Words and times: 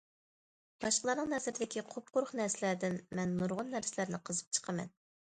باشقىلارنىڭ 0.85 1.27
نەزىرىدىكى 1.33 1.83
قۇپقۇرۇق 1.91 2.31
نەرسىلەردىن 2.39 2.97
مەن 3.21 3.37
نۇرغۇن 3.43 3.71
نەرسىلەرنى 3.75 4.23
قىزىپ 4.31 4.57
چىقىمەن. 4.59 4.91